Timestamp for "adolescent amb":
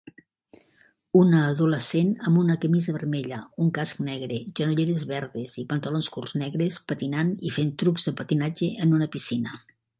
1.49-2.41